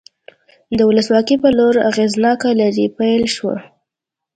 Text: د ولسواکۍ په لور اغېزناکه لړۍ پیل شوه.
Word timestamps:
د 0.77 0.79
ولسواکۍ 0.89 1.35
په 1.43 1.49
لور 1.57 1.75
اغېزناکه 1.89 2.49
لړۍ 2.59 2.87
پیل 2.97 3.23
شوه. 3.35 3.55